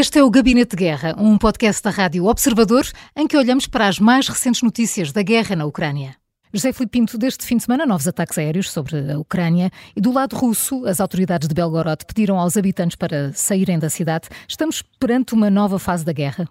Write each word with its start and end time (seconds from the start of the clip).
Este 0.00 0.20
é 0.20 0.22
o 0.22 0.30
Gabinete 0.30 0.76
de 0.76 0.84
Guerra, 0.84 1.16
um 1.18 1.36
podcast 1.36 1.82
da 1.82 1.90
Rádio 1.90 2.26
Observador 2.26 2.86
em 3.16 3.26
que 3.26 3.36
olhamos 3.36 3.66
para 3.66 3.88
as 3.88 3.98
mais 3.98 4.28
recentes 4.28 4.62
notícias 4.62 5.10
da 5.10 5.22
guerra 5.24 5.56
na 5.56 5.66
Ucrânia. 5.66 6.14
José 6.54 6.72
Filipe 6.72 7.00
Pinto, 7.00 7.18
deste 7.18 7.44
fim 7.44 7.56
de 7.56 7.64
semana, 7.64 7.84
novos 7.84 8.06
ataques 8.06 8.38
aéreos 8.38 8.70
sobre 8.70 9.10
a 9.10 9.18
Ucrânia 9.18 9.72
e 9.96 10.00
do 10.00 10.12
lado 10.12 10.36
russo, 10.36 10.86
as 10.86 11.00
autoridades 11.00 11.48
de 11.48 11.54
Belgorod 11.54 12.06
pediram 12.06 12.38
aos 12.38 12.56
habitantes 12.56 12.94
para 12.94 13.32
saírem 13.32 13.76
da 13.76 13.90
cidade. 13.90 14.28
Estamos 14.48 14.82
perante 15.00 15.34
uma 15.34 15.50
nova 15.50 15.80
fase 15.80 16.04
da 16.04 16.12
guerra? 16.12 16.48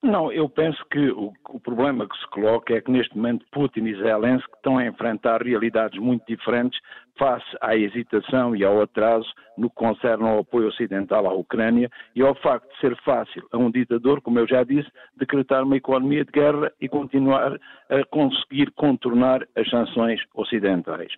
Não, 0.00 0.30
eu 0.30 0.48
penso 0.48 0.78
que 0.92 1.10
o, 1.10 1.32
o, 1.48 1.58
problema 1.58 2.08
que 2.08 2.16
se 2.18 2.26
coloca 2.28 2.72
é 2.72 2.80
que 2.80 2.90
neste 2.90 3.16
momento 3.16 3.44
Putin 3.50 3.84
e 3.84 3.96
Zelensky 3.96 4.54
estão 4.54 4.78
a 4.78 4.86
enfrentar 4.86 5.42
realidades 5.42 5.98
muito 5.98 6.24
diferentes 6.24 6.78
face 7.18 7.44
à 7.60 7.74
hesitação 7.76 8.54
e 8.54 8.64
ao 8.64 8.80
atraso 8.80 9.28
no 9.56 9.68
que 9.68 9.74
concerne 9.74 10.22
ao 10.22 10.38
apoio 10.38 10.68
ocidental 10.68 11.26
à 11.26 11.34
Ucrânia 11.34 11.90
e 12.14 12.22
ao 12.22 12.36
facto 12.36 12.72
de 12.72 12.78
ser 12.78 12.96
fácil 13.02 13.44
a 13.50 13.58
um 13.58 13.72
ditador, 13.72 14.20
como 14.20 14.38
eu 14.38 14.46
já 14.46 14.62
disse, 14.62 14.88
decretar 15.16 15.64
uma 15.64 15.76
economia 15.76 16.24
de 16.24 16.30
guerra 16.30 16.70
e 16.80 16.88
continuar 16.88 17.58
a 17.90 18.04
conseguir 18.08 18.70
contornar 18.76 19.44
as 19.56 19.68
sanções 19.68 20.20
ocidentais. 20.32 21.12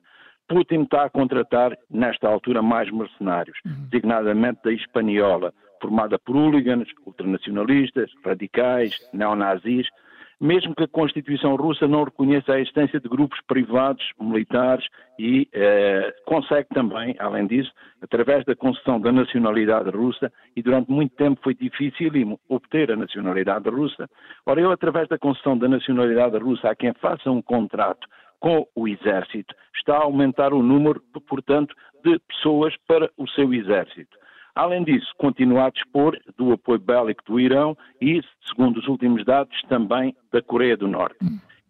Putin 0.49 0.83
está 0.83 1.05
a 1.05 1.11
contratar, 1.11 1.77
nesta 1.89 2.27
altura, 2.27 2.61
mais 2.63 2.91
mercenários, 2.91 3.57
uhum. 3.65 3.87
designadamente 3.89 4.59
da 4.65 4.73
Hispaniola, 4.73 5.53
formada 5.81 6.19
por 6.19 6.37
hooligans, 6.37 6.89
ultranacionalistas, 7.07 8.11
radicais, 8.25 8.99
neonazis, 9.13 9.87
mesmo 10.41 10.75
que 10.75 10.85
a 10.85 10.89
Constituição 10.89 11.55
russa 11.55 11.87
não 11.87 12.05
reconheça 12.05 12.55
a 12.55 12.61
existência 12.61 12.99
de 12.99 13.09
grupos 13.09 13.39
privados, 13.47 14.03
militares 14.19 14.87
e 15.19 15.47
eh, 15.53 16.15
consegue 16.25 16.69
também, 16.73 17.15
além 17.19 17.47
disso, 17.47 17.71
através 18.01 18.43
da 18.47 18.57
concessão 18.57 18.99
da 18.99 19.13
nacionalidade 19.13 19.91
russa, 19.91 20.33
e 20.57 20.63
durante 20.63 20.91
muito 20.91 21.15
tempo 21.15 21.39
foi 21.43 21.55
dificílimo 21.55 22.41
obter 22.49 22.91
a 22.91 22.97
nacionalidade 22.97 23.69
russa, 23.69 24.09
ora 24.47 24.61
eu, 24.63 24.71
através 24.71 25.09
da 25.09 25.19
concessão 25.19 25.59
da 25.59 25.69
nacionalidade 25.69 26.39
russa 26.39 26.71
a 26.71 26.75
quem 26.75 26.95
faça 26.95 27.31
um 27.31 27.43
contrato 27.43 28.09
com 28.41 28.67
o 28.75 28.89
exército, 28.89 29.55
está 29.77 29.99
a 29.99 30.05
aumentar 30.05 30.55
o 30.55 30.63
número, 30.63 31.03
portanto, 31.29 31.75
de 32.03 32.19
pessoas 32.21 32.75
para 32.89 33.11
o 33.19 33.29
seu 33.29 33.53
exército. 33.53 34.17
Além 34.55 34.85
disso, 34.85 35.13
continua 35.17 35.67
a 35.67 35.71
dispor 35.71 36.17
do 36.37 36.53
apoio 36.53 36.79
bélico 36.79 37.25
do 37.25 37.41
Irão 37.41 37.77
e, 38.01 38.21
segundo 38.47 38.79
os 38.79 38.87
últimos 38.89 39.25
dados, 39.25 39.61
também 39.69 40.15
da 40.33 40.43
Coreia 40.43 40.77
do 40.77 40.89
Norte. 40.89 41.19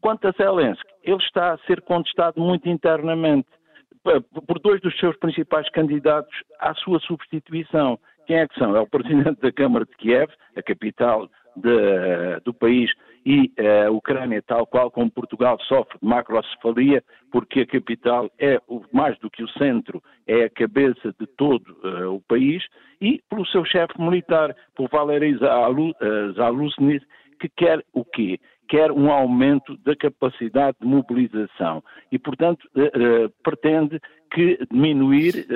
Quanto 0.01 0.27
a 0.29 0.33
Zelensky, 0.33 0.89
ele 1.05 1.23
está 1.23 1.53
a 1.53 1.59
ser 1.59 1.83
contestado 1.83 2.41
muito 2.41 2.69
internamente 2.69 3.49
por 4.47 4.59
dois 4.61 4.81
dos 4.81 4.99
seus 4.99 5.17
principais 5.19 5.69
candidatos 5.71 6.35
à 6.59 6.75
sua 6.75 6.99
substituição. 7.01 7.99
Quem 8.27 8.39
é 8.39 8.49
que 8.49 8.59
são? 8.59 8.75
É 8.75 8.81
o 8.81 8.87
presidente 8.87 9.41
da 9.41 9.53
Câmara 9.53 9.85
de 9.85 9.95
Kiev, 9.97 10.31
a 10.57 10.63
capital 10.63 11.29
de, 11.57 12.41
do 12.45 12.55
país, 12.55 12.91
e 13.25 13.53
eh, 13.57 13.87
a 13.87 13.91
Ucrânia, 13.91 14.43
tal 14.43 14.67
qual 14.67 14.91
como 14.91 15.11
Portugal, 15.11 15.59
sofre 15.69 15.99
de 16.01 16.09
macrocefalia, 16.09 17.05
porque 17.31 17.61
a 17.61 17.67
capital 17.67 18.31
é, 18.39 18.59
mais 18.93 19.19
do 19.19 19.31
que 19.31 19.43
o 19.43 19.49
centro, 19.51 20.03
é 20.31 20.45
a 20.45 20.51
cabeça 20.51 21.13
de 21.19 21.27
todo 21.27 21.77
uh, 21.83 22.15
o 22.15 22.21
país, 22.21 22.63
e 23.01 23.21
pelo 23.29 23.45
seu 23.47 23.65
chefe 23.65 24.01
militar, 24.01 24.55
por 24.77 24.89
Valery 24.89 25.33
eh, 25.33 26.33
Zaluzny, 26.35 27.01
que 27.41 27.49
quer 27.49 27.83
o 27.93 28.05
quê? 28.05 28.39
Quer 28.69 28.93
um 28.93 29.11
aumento 29.11 29.77
da 29.79 29.97
capacidade 29.97 30.77
de 30.81 30.87
mobilização 30.87 31.83
e, 32.13 32.19
portanto, 32.19 32.69
uh, 32.77 33.25
uh, 33.25 33.31
pretende 33.43 33.99
que 34.33 34.59
diminuir 34.71 35.47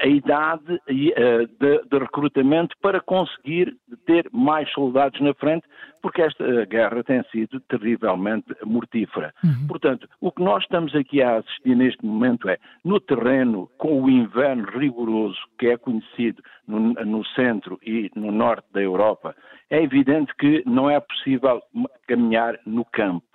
a 0.00 0.06
idade 0.06 0.80
eh, 0.88 1.46
de, 1.60 1.82
de, 1.90 1.98
recrutamento 1.98 2.76
para 2.80 3.00
conseguir 3.00 3.76
ter 4.06 4.28
mais 4.32 4.70
soldados 4.72 5.20
na 5.20 5.34
frente, 5.34 5.66
porque 6.00 6.22
esta 6.22 6.64
guerra 6.66 7.02
tem 7.02 7.22
sido 7.32 7.60
terrivelmente 7.62 8.46
mortífera. 8.64 9.34
Uhum. 9.42 9.66
Portanto, 9.66 10.08
o 10.20 10.30
que 10.30 10.42
nós 10.42 10.62
estamos 10.62 10.94
aqui 10.94 11.20
a 11.20 11.38
assistir 11.38 11.74
neste 11.74 12.04
momento 12.04 12.48
é, 12.48 12.58
no 12.84 13.00
terreno, 13.00 13.68
com 13.76 14.02
o 14.02 14.08
inverno 14.08 14.64
rigoroso 14.78 15.38
que 15.58 15.66
é 15.66 15.76
conhecido 15.76 16.42
no, 16.66 16.78
no 16.80 17.26
centro 17.26 17.78
e 17.82 18.10
no 18.14 18.30
norte 18.30 18.66
da 18.72 18.80
Europa, 18.80 19.34
é 19.70 19.82
evidente 19.82 20.32
que 20.38 20.62
não 20.64 20.88
é 20.88 21.00
possível 21.00 21.60
caminhar 22.06 22.58
no 22.64 22.84
campo. 22.84 23.26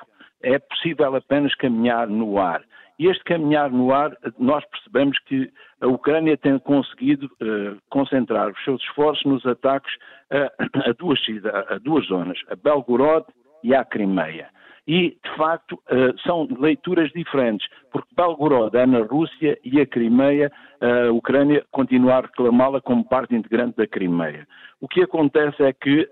É 0.44 0.60
possível 0.60 1.16
apenas 1.16 1.56
caminhar 1.56 2.08
no 2.08 2.38
ar. 2.38 2.62
E 3.00 3.08
este 3.08 3.24
caminhar 3.24 3.72
no 3.72 3.92
ar, 3.92 4.16
nós 4.38 4.64
percebemos 4.66 5.18
que 5.26 5.52
a 5.82 5.88
Ucrânia 5.88 6.38
tem 6.38 6.60
conseguido 6.60 7.26
uh, 7.26 7.78
concentrar 7.90 8.52
os 8.52 8.64
seus 8.64 8.82
esforços 8.84 9.26
nos 9.26 9.46
ataques 9.46 9.94
uh, 10.32 10.90
a, 10.90 10.94
duas, 10.94 11.20
a, 11.70 11.78
duas 11.80 12.06
zonas, 12.06 12.40
a 12.50 12.56
Belgorod 12.56 13.26
e 13.64 13.74
à 13.74 13.84
Crimeia. 13.84 14.50
E, 14.86 15.18
de 15.24 15.36
facto, 15.38 15.74
uh, 15.74 16.20
são 16.22 16.48
leituras 16.60 17.10
diferentes, 17.12 17.68
porque 17.92 18.14
Belgorod 18.16 18.76
é 18.78 18.86
na 18.86 19.00
Rússia 19.00 19.58
e 19.64 19.80
a 19.80 19.86
Crimeia, 19.88 20.52
a 20.82 21.12
Ucrânia 21.12 21.66
continua 21.72 22.16
a 22.16 22.22
reclamá-la 22.22 22.82
como 22.82 23.08
parte 23.08 23.34
integrante 23.34 23.78
da 23.78 23.88
Crimeia. 23.88 24.46
O 24.82 24.88
que 24.88 25.02
acontece 25.02 25.64
é 25.64 25.72
que 25.72 26.10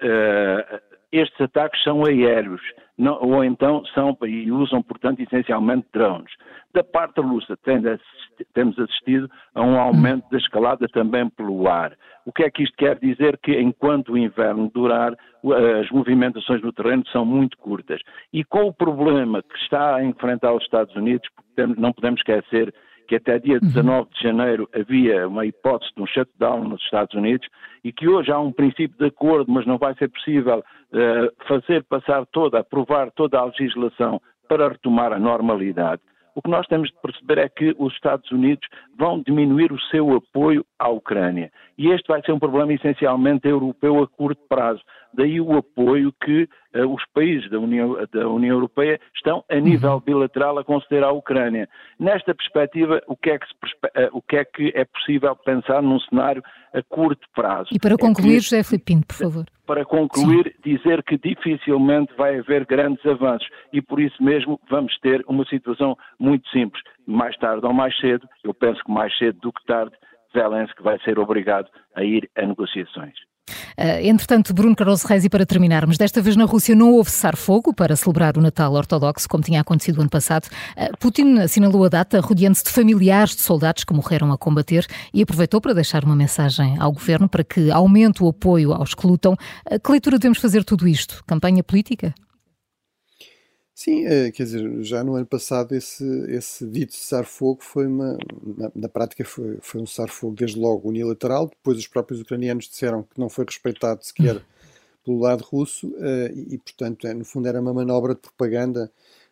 estes 1.12 1.40
ataques 1.42 1.84
são 1.84 2.06
aéreos, 2.06 2.62
não, 2.98 3.20
ou 3.22 3.44
então 3.44 3.84
são 3.94 4.18
e 4.24 4.52
usam, 4.52 4.82
portanto, 4.82 5.22
essencialmente 5.22 5.88
drones. 5.94 6.32
Da 6.74 6.84
parte 6.84 7.20
russa 7.20 7.58
temos 8.54 8.80
assistido 8.80 9.30
a 9.54 9.62
um 9.62 9.80
aumento 9.80 10.30
da 10.30 10.38
escalada 10.38 10.88
também 10.88 11.30
pelo 11.30 11.68
ar. 11.68 11.98
O 12.26 12.32
que 12.32 12.44
é 12.44 12.52
que 12.52 12.64
isto 12.64 12.78
quer 12.78 12.98
dizer? 13.00 13.38
Que 13.40 13.60
enquanto 13.60 14.14
o 14.14 14.18
inverno 14.18 14.72
durar, 14.74 15.14
as 15.82 15.90
movimentações 15.90 16.62
no 16.62 16.72
terreno 16.72 17.04
são 17.08 17.26
muito 17.26 17.58
curtas. 17.58 18.00
E 18.32 18.44
com 18.44 18.66
o 18.66 18.74
problema 18.74 19.42
que 19.42 19.58
está 19.58 19.96
a 19.96 20.04
enfrentar 20.04 20.54
os 20.54 20.64
Estados 20.64 20.96
Unidos, 20.96 21.28
não 21.78 21.92
podemos 21.92 22.20
esquecer 22.22 22.74
que 23.12 23.18
até 23.18 23.38
dia 23.40 23.60
19 23.60 24.00
uhum. 24.00 24.08
de 24.14 24.24
janeiro 24.24 24.70
havia 24.74 25.28
uma 25.28 25.46
hipótese 25.46 25.92
de 25.94 26.02
um 26.02 26.08
shutdown 26.08 26.64
nos 26.64 26.82
Estados 26.82 27.14
Unidos 27.14 27.46
e 27.84 27.92
que 27.92 28.08
hoje 28.08 28.32
há 28.32 28.40
um 28.40 28.54
princípio 28.54 28.98
de 28.98 29.08
acordo, 29.08 29.52
mas 29.52 29.66
não 29.66 29.78
vai 29.78 29.94
ser 29.96 30.08
possível 30.08 30.60
uh, 30.60 31.46
fazer 31.46 31.84
passar 31.84 32.26
toda, 32.28 32.60
aprovar 32.60 33.12
toda 33.12 33.38
a 33.38 33.44
legislação 33.44 34.22
para 34.48 34.70
retomar 34.70 35.12
a 35.12 35.20
normalidade. 35.20 36.02
O 36.34 36.42
que 36.42 36.50
nós 36.50 36.66
temos 36.68 36.88
de 36.90 36.96
perceber 37.02 37.38
é 37.40 37.50
que 37.50 37.76
os 37.78 37.92
Estados 37.94 38.32
Unidos 38.32 38.66
vão 38.98 39.22
diminuir 39.22 39.74
o 39.74 39.82
seu 39.90 40.16
apoio 40.16 40.66
à 40.80 40.88
Ucrânia. 40.88 41.52
E 41.78 41.90
este 41.90 42.08
vai 42.08 42.22
ser 42.22 42.32
um 42.32 42.40
problema 42.40 42.72
essencialmente 42.72 43.46
europeu 43.46 44.02
a 44.02 44.08
curto 44.08 44.42
prazo. 44.48 44.82
Daí 45.14 45.42
o 45.42 45.58
apoio 45.58 46.14
que 46.24 46.48
uh, 46.76 46.94
os 46.94 47.04
países 47.14 47.50
da 47.50 47.60
União, 47.60 47.98
da 48.12 48.28
União, 48.28 48.56
Europeia 48.56 49.00
estão, 49.16 49.44
a 49.50 49.56
nível 49.56 49.94
uhum. 49.94 50.00
bilateral, 50.00 50.58
a 50.58 50.64
conceder 50.64 51.04
à 51.04 51.12
Ucrânia. 51.12 51.68
Nesta 52.00 52.34
perspectiva, 52.34 53.02
o 53.08 53.16
que, 53.16 53.32
é 53.32 53.40
que 53.40 53.46
se, 53.48 53.54
uh, 53.54 54.10
o 54.14 54.22
que 54.22 54.38
é 54.38 54.46
que 54.46 54.72
é 54.76 54.86
possível 54.86 55.36
pensar 55.36 55.82
num 55.82 56.00
cenário 56.00 56.44
a 56.74 56.82
curto 56.84 57.28
prazo? 57.34 57.70
E 57.72 57.80
para 57.80 57.98
concluir, 57.98 58.38
é 58.38 58.38
que, 58.38 58.44
José 58.44 58.64
Filipe 58.64 58.86
Pinto, 58.86 59.08
por 59.08 59.16
favor. 59.16 59.46
Para 59.66 59.86
concluir, 59.86 60.54
Sim. 60.56 60.76
dizer 60.76 61.04
que 61.04 61.18
dificilmente 61.18 62.14
vai 62.18 62.40
haver 62.40 62.66
grandes 62.66 63.06
avanços 63.06 63.48
e 63.72 63.82
por 63.82 64.00
isso 64.00 64.22
mesmo 64.22 64.60
vamos 64.70 64.98
ter 65.00 65.24
uma 65.28 65.46
situação 65.46 65.98
muito 66.20 66.48
simples. 66.50 66.82
Mais 67.06 67.36
tarde 67.38 67.66
ou 67.66 67.74
mais 67.74 67.98
cedo, 68.00 68.28
eu 68.44 68.54
penso 68.54 68.84
que 68.84 68.92
mais 68.92 69.16
cedo 69.18 69.40
do 69.40 69.54
que 69.54 69.64
tarde, 69.66 69.96
Zelensky 70.34 70.82
vai 70.82 71.00
ser 71.00 71.20
obrigado 71.20 71.70
a 71.96 72.04
ir 72.04 72.30
a 72.36 72.46
negociações. 72.46 73.14
Uh, 73.50 74.00
entretanto, 74.04 74.54
Bruno 74.54 74.76
Carlos 74.76 75.04
Reis, 75.04 75.26
e 75.26 75.30
para 75.30 75.46
terminarmos, 75.46 75.98
desta 75.98 76.22
vez 76.22 76.36
na 76.36 76.46
Rússia 76.46 76.76
não 76.76 76.92
houve 76.94 77.10
cessar-fogo 77.10 77.74
para 77.74 77.96
celebrar 77.96 78.38
o 78.38 78.42
Natal 78.42 78.74
ortodoxo, 78.74 79.28
como 79.28 79.44
tinha 79.44 79.62
acontecido 79.62 80.02
ano 80.02 80.10
passado. 80.10 80.48
Uh, 80.78 80.98
Putin 81.00 81.40
assinalou 81.40 81.84
a 81.86 81.90
data 81.90 82.20
rodeando-se 82.20 82.64
de 82.64 82.70
familiares 82.70 83.36
de 83.36 83.42
soldados 83.42 83.84
que 83.84 83.94
morreram 83.94 84.32
a 84.32 84.38
combater 84.38 84.86
e 85.14 85.22
aproveitou 85.22 85.60
para 85.60 85.74
deixar 85.74 86.04
uma 86.04 86.16
mensagem 86.16 86.78
ao 86.80 86.92
governo 86.92 87.28
para 87.28 87.44
que 87.44 87.72
aumente 87.72 88.24
o 88.24 88.28
apoio 88.28 88.74
aos 88.74 88.94
que 88.94 89.08
lutam. 89.08 89.34
Uh, 89.70 89.80
que 89.80 89.92
leitura 89.92 90.18
devemos 90.18 90.38
fazer 90.38 90.64
tudo 90.64 90.88
isto? 90.88 91.24
Campanha 91.26 91.64
política? 91.64 92.14
Sim, 93.84 94.06
eh, 94.06 94.30
quer 94.32 94.44
dizer, 94.44 94.84
já 94.84 95.04
no 95.04 95.16
ano 95.16 95.26
passado 95.26 95.74
esse, 95.74 96.04
esse 96.30 96.68
dito 96.68 96.94
cessar-fogo 96.94 97.64
foi 97.64 97.88
uma, 97.88 98.16
na, 98.56 98.72
na, 98.76 98.88
prática 98.88 99.26
foi, 99.26 99.58
foi 99.60 99.82
um 99.82 99.88
cessar-fogo 99.88 100.36
desde 100.36 100.60
logo 100.60 100.88
unilateral, 100.88 101.48
depois 101.48 101.80
os 101.80 101.88
próprios 101.88 102.22
ucranianos 102.22 102.70
disseram 102.70 103.02
que 103.02 103.20
não 103.20 103.28
foi 103.28 103.44
respeitado 103.44 104.06
sequer 104.06 104.40
pelo 105.04 105.18
lado 105.20 105.44
russo 105.44 105.92
eh, 105.98 106.32
e, 106.52 106.60
portanto, 106.60 107.08
é, 107.08 107.14
no 107.16 107.26
fundo 107.26 107.48
era 107.48 107.60
uma 107.60 107.74
manobra 107.74 108.14
de 108.14 108.22
propaganda. 108.22 108.92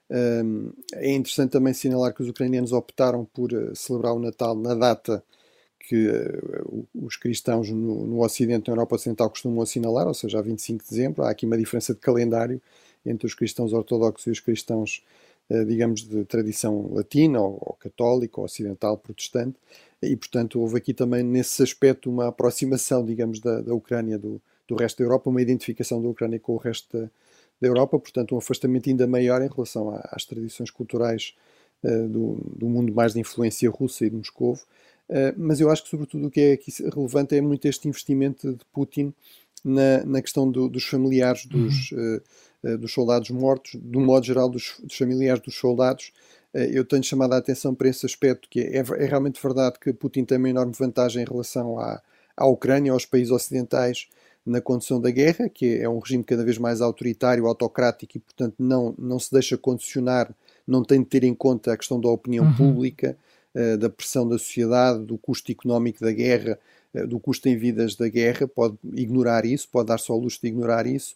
Ehm, 0.09 0.71
é 0.93 1.11
interessante 1.11 1.51
também 1.51 1.69
assinalar 1.69 2.11
que 2.15 2.23
os 2.23 2.29
ucranianos 2.29 2.71
optaram 2.71 3.25
por 3.25 3.53
eh, 3.53 3.75
celebrar 3.75 4.13
o 4.15 4.19
Natal 4.19 4.55
na 4.55 4.73
data 4.73 5.23
que 5.79 6.07
os 6.95 7.17
cristãos 7.17 7.69
no, 7.69 8.05
no 8.07 8.23
Ocidente, 8.23 8.67
na 8.67 8.73
Europa 8.73 8.95
Ocidental, 8.95 9.29
costumam 9.29 9.61
assinalar, 9.61 10.07
ou 10.07 10.13
seja, 10.13 10.39
a 10.39 10.41
25 10.41 10.83
de 10.83 10.89
dezembro. 10.89 11.23
Há 11.23 11.31
aqui 11.31 11.45
uma 11.45 11.57
diferença 11.57 11.93
de 11.93 11.99
calendário 11.99 12.61
entre 13.05 13.25
os 13.25 13.33
cristãos 13.33 13.73
ortodoxos 13.73 14.27
e 14.27 14.31
os 14.31 14.39
cristãos, 14.39 15.03
eh, 15.49 15.63
digamos, 15.65 16.07
de 16.07 16.25
tradição 16.25 16.93
latina 16.93 17.41
ou, 17.41 17.75
católica 17.79 18.39
ou 18.39 18.45
ocidental 18.45 18.97
protestante. 18.97 19.57
e, 20.01 20.15
portanto, 20.15 20.59
houve 20.59 20.77
aqui 20.77 20.93
também, 20.93 21.23
nesse 21.23 21.61
aspecto, 21.61 22.09
uma 22.09 22.27
aproximação, 22.27 23.05
digamos, 23.05 23.39
da, 23.39 23.61
da 23.61 23.73
Ucrânia 23.73 24.17
do, 24.17 24.41
do 24.67 24.75
resto 24.75 24.99
da 24.99 25.03
Europa, 25.03 25.29
uma 25.29 25.41
identificação 25.41 26.01
da 26.01 26.07
Ucrânia 26.07 26.39
com 26.39 26.53
o 26.53 26.57
resto 26.57 26.97
da, 26.97 27.09
da 27.59 27.67
Europa, 27.67 27.99
portanto, 27.99 28.35
um 28.35 28.37
afastamento 28.37 28.89
ainda 28.89 29.05
maior 29.07 29.41
em 29.41 29.49
relação 29.49 29.99
às 30.05 30.25
tradições 30.25 30.71
culturais 30.71 31.35
uh, 31.83 32.07
do, 32.07 32.37
do, 32.55 32.69
mundo 32.69 32.93
mais 32.93 33.13
de 33.13 33.19
influência 33.19 33.69
russa 33.69 34.05
e 34.05 34.09
de 34.09 34.15
Moscou. 34.15 34.53
Uh, 35.09 35.33
mas 35.37 35.59
eu 35.59 35.69
acho 35.69 35.83
que, 35.83 35.89
sobretudo, 35.89 36.27
o 36.27 36.31
que 36.31 36.39
é 36.39 36.53
aqui 36.53 36.71
relevante 36.95 37.35
é 37.35 37.41
muito 37.41 37.65
este 37.65 37.87
investimento 37.87 38.53
de 38.53 38.63
Putin 38.71 39.13
na, 39.63 40.05
na 40.05 40.21
questão 40.21 40.49
do, 40.49 40.69
dos 40.69 40.85
familiares 40.85 41.45
dos, 41.45 41.91
uhum. 41.91 42.17
uh, 42.17 42.21
dos 42.79 42.93
soldados 42.93 43.29
mortos, 43.29 43.75
do 43.75 43.99
modo 43.99 44.25
geral, 44.25 44.49
dos, 44.49 44.75
dos 44.83 44.97
familiares 44.97 45.41
dos 45.41 45.55
soldados. 45.55 46.11
eu 46.53 46.83
tenho 46.83 47.03
chamado 47.03 47.33
a 47.33 47.37
atenção 47.37 47.73
para 47.73 47.87
esse 47.87 48.05
aspecto, 48.05 48.49
que 48.49 48.59
é, 48.59 48.77
é, 48.77 49.05
realmente 49.05 49.41
verdade 49.41 49.79
que 49.79 49.93
Putin 49.93 50.25
tem 50.25 50.37
uma 50.37 50.49
enorme 50.49 50.73
vantagem 50.77 51.23
em 51.23 51.25
relação 51.25 51.79
à, 51.79 52.01
à 52.35 52.45
Ucrânia, 52.47 52.91
aos 52.91 53.05
países 53.05 53.31
ocidentais, 53.31 54.07
na 54.45 54.59
condução 54.59 54.99
da 54.99 55.11
guerra, 55.11 55.47
que 55.47 55.77
é 55.77 55.87
um 55.87 55.99
regime 55.99 56.23
cada 56.23 56.43
vez 56.43 56.57
mais 56.57 56.81
autoritário, 56.81 57.45
autocrático 57.45 58.17
e, 58.17 58.19
portanto, 58.19 58.55
não, 58.57 58.95
não 58.97 59.19
se 59.19 59.31
deixa 59.31 59.57
condicionar, 59.57 60.33
não 60.65 60.83
tem 60.83 61.01
de 61.01 61.05
ter 61.05 61.23
em 61.23 61.33
conta 61.33 61.73
a 61.73 61.77
questão 61.77 61.99
da 61.99 62.09
opinião 62.09 62.45
uhum. 62.45 62.55
pública, 62.55 63.17
uh, 63.53 63.77
da 63.77 63.89
pressão 63.89 64.27
da 64.27 64.37
sociedade, 64.37 65.03
do 65.03 65.17
custo 65.17 65.51
económico 65.51 66.01
da 66.01 66.11
guerra, 66.11 66.57
do 67.07 67.19
custo 67.19 67.47
em 67.47 67.55
vidas 67.55 67.95
da 67.95 68.07
guerra, 68.07 68.47
pode 68.47 68.75
ignorar 68.95 69.45
isso, 69.45 69.67
pode 69.71 69.89
dar 69.89 69.99
só 69.99 70.15
o 70.15 70.19
luxo 70.19 70.39
de 70.41 70.47
ignorar 70.47 70.87
isso, 70.87 71.15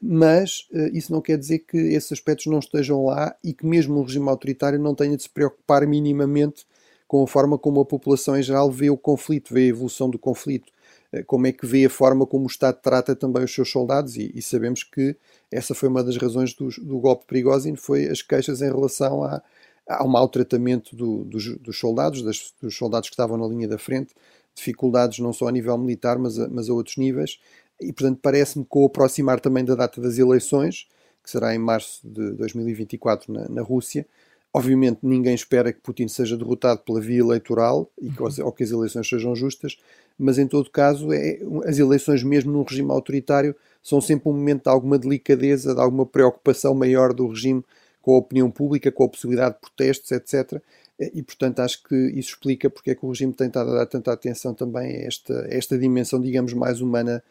mas 0.00 0.66
isso 0.92 1.12
não 1.12 1.20
quer 1.20 1.36
dizer 1.36 1.58
que 1.58 1.76
esses 1.76 2.12
aspectos 2.12 2.46
não 2.46 2.58
estejam 2.58 3.04
lá 3.04 3.36
e 3.44 3.52
que 3.52 3.66
mesmo 3.66 3.98
um 3.98 4.02
regime 4.02 4.28
autoritário 4.28 4.78
não 4.78 4.94
tenha 4.94 5.16
de 5.16 5.24
se 5.24 5.28
preocupar 5.28 5.86
minimamente 5.86 6.64
com 7.06 7.22
a 7.22 7.26
forma 7.26 7.58
como 7.58 7.80
a 7.80 7.84
população 7.86 8.36
em 8.36 8.42
geral 8.42 8.70
vê 8.70 8.90
o 8.90 8.96
conflito, 8.96 9.52
vê 9.52 9.62
a 9.62 9.66
evolução 9.66 10.10
do 10.10 10.18
conflito. 10.18 10.70
Eh, 11.10 11.22
como 11.22 11.46
é 11.46 11.52
que 11.52 11.66
vê 11.66 11.86
a 11.86 11.90
forma 11.90 12.26
como 12.26 12.44
o 12.44 12.46
Estado 12.46 12.78
trata 12.82 13.16
também 13.16 13.42
os 13.44 13.54
seus 13.54 13.70
soldados 13.70 14.16
e, 14.16 14.30
e 14.34 14.42
sabemos 14.42 14.84
que 14.84 15.16
essa 15.50 15.74
foi 15.74 15.88
uma 15.88 16.04
das 16.04 16.16
razões 16.18 16.52
do, 16.54 16.68
do 16.68 16.98
golpe 17.00 17.26
Prigozhin, 17.26 17.76
foi 17.76 18.08
as 18.08 18.20
queixas 18.20 18.60
em 18.60 18.66
relação 18.66 19.24
a, 19.24 19.42
ao 19.88 20.06
mau 20.06 20.28
tratamento 20.28 20.94
do, 20.94 21.24
dos, 21.24 21.56
dos, 21.58 21.78
soldados, 21.78 22.22
das, 22.22 22.52
dos 22.60 22.76
soldados 22.76 23.08
que 23.08 23.14
estavam 23.14 23.38
na 23.38 23.46
linha 23.46 23.66
da 23.66 23.78
frente, 23.78 24.14
dificuldades 24.54 25.18
não 25.18 25.32
só 25.32 25.48
a 25.48 25.52
nível 25.52 25.78
militar, 25.78 26.18
mas 26.18 26.38
a, 26.38 26.46
mas 26.48 26.68
a 26.68 26.74
outros 26.74 26.98
níveis, 26.98 27.40
e 27.80 27.92
portanto 27.92 28.18
parece-me 28.22 28.64
que 28.64 28.70
com 28.70 28.82
o 28.82 28.86
aproximar 28.86 29.40
também 29.40 29.64
da 29.64 29.74
data 29.74 30.00
das 30.00 30.18
eleições, 30.18 30.88
que 31.22 31.30
será 31.30 31.54
em 31.54 31.58
março 31.58 32.00
de 32.06 32.32
2024 32.32 33.32
na, 33.32 33.48
na 33.48 33.62
Rússia, 33.62 34.06
Obviamente, 34.52 35.00
ninguém 35.02 35.34
espera 35.34 35.72
que 35.72 35.80
Putin 35.80 36.08
seja 36.08 36.36
derrotado 36.36 36.80
pela 36.80 37.00
via 37.00 37.18
eleitoral 37.18 37.90
e 38.00 38.10
que, 38.10 38.22
ou 38.42 38.50
que 38.50 38.64
as 38.64 38.70
eleições 38.70 39.06
sejam 39.06 39.36
justas, 39.36 39.78
mas 40.18 40.38
em 40.38 40.46
todo 40.46 40.70
caso, 40.70 41.12
é, 41.12 41.38
as 41.66 41.78
eleições, 41.78 42.22
mesmo 42.22 42.50
num 42.50 42.62
regime 42.62 42.90
autoritário, 42.90 43.54
são 43.82 44.00
sempre 44.00 44.28
um 44.28 44.32
momento 44.32 44.64
de 44.64 44.70
alguma 44.70 44.98
delicadeza, 44.98 45.74
de 45.74 45.80
alguma 45.80 46.06
preocupação 46.06 46.74
maior 46.74 47.12
do 47.12 47.28
regime 47.28 47.62
com 48.00 48.14
a 48.14 48.18
opinião 48.18 48.50
pública, 48.50 48.90
com 48.90 49.04
a 49.04 49.08
possibilidade 49.08 49.56
de 49.56 49.60
protestos, 49.60 50.10
etc. 50.10 50.62
E, 50.98 51.22
portanto, 51.22 51.60
acho 51.60 51.82
que 51.84 51.94
isso 51.94 52.30
explica 52.30 52.70
porque 52.70 52.90
é 52.90 52.94
que 52.94 53.04
o 53.04 53.10
regime 53.10 53.32
tem 53.34 53.48
estado 53.48 53.70
a 53.70 53.74
dar 53.74 53.86
tanta 53.86 54.12
atenção 54.12 54.54
também 54.54 54.96
a 54.96 55.06
esta, 55.06 55.42
a 55.42 55.54
esta 55.54 55.78
dimensão, 55.78 56.20
digamos, 56.20 56.54
mais 56.54 56.80
humana 56.80 57.22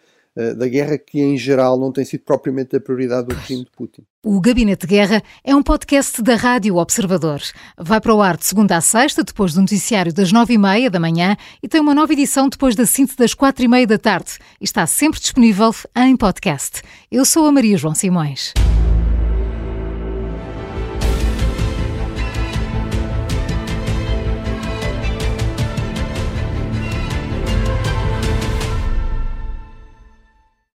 da 0.55 0.67
guerra, 0.67 0.97
que 0.97 1.19
em 1.19 1.37
geral 1.37 1.79
não 1.79 1.91
tem 1.91 2.05
sido 2.05 2.21
propriamente 2.21 2.75
a 2.75 2.79
prioridade 2.79 3.27
do 3.27 3.35
regime 3.35 3.65
de 3.65 3.71
Putin. 3.71 4.03
O 4.23 4.39
Gabinete 4.41 4.81
de 4.81 4.87
Guerra 4.87 5.23
é 5.43 5.55
um 5.55 5.63
podcast 5.63 6.21
da 6.21 6.35
Rádio 6.35 6.75
Observador. 6.75 7.41
Vai 7.77 8.01
para 8.01 8.13
o 8.13 8.21
ar 8.21 8.37
de 8.37 8.45
segunda 8.45 8.77
a 8.77 8.81
sexta, 8.81 9.23
depois 9.23 9.53
do 9.53 9.61
noticiário 9.61 10.13
das 10.13 10.31
nove 10.31 10.53
e 10.53 10.57
meia 10.57 10.89
da 10.89 10.99
manhã 10.99 11.35
e 11.63 11.67
tem 11.67 11.81
uma 11.81 11.95
nova 11.95 12.13
edição 12.13 12.49
depois 12.49 12.75
da 12.75 12.85
síntese 12.85 13.17
das 13.17 13.33
quatro 13.33 13.63
e 13.63 13.67
meia 13.67 13.87
da 13.87 13.97
tarde. 13.97 14.37
Está 14.59 14.85
sempre 14.85 15.19
disponível 15.19 15.73
em 15.95 16.15
podcast. 16.15 16.81
Eu 17.11 17.25
sou 17.25 17.45
a 17.45 17.51
Maria 17.51 17.77
João 17.77 17.95
Simões. 17.95 18.53